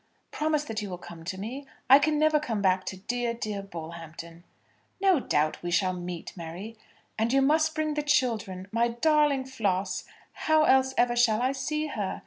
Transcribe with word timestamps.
Promise 0.31 0.63
that 0.63 0.81
you 0.81 0.89
will 0.89 0.97
come 0.97 1.23
to 1.25 1.37
me. 1.39 1.67
I 1.87 1.99
can 1.99 2.17
never 2.17 2.39
come 2.39 2.59
back 2.59 2.85
to 2.87 2.97
dear, 2.97 3.35
dear 3.35 3.61
Bullhampton." 3.61 4.43
"No 4.99 5.19
doubt 5.19 5.61
we 5.61 5.69
shall 5.69 5.93
meet, 5.93 6.35
Mary." 6.35 6.75
"And 7.19 7.31
you 7.31 7.39
must 7.43 7.75
bring 7.75 7.93
the 7.93 8.01
children 8.01 8.67
my 8.71 8.87
darling 8.87 9.45
Flos! 9.45 10.05
How 10.31 10.63
else 10.63 10.95
ever 10.97 11.15
shall 11.15 11.39
I 11.43 11.51
see 11.51 11.85
her? 11.85 12.19